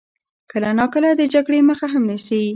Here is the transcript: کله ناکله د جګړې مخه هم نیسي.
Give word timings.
کله 0.51 0.69
ناکله 0.79 1.09
د 1.15 1.21
جګړې 1.33 1.59
مخه 1.69 1.85
هم 1.93 2.03
نیسي. 2.09 2.43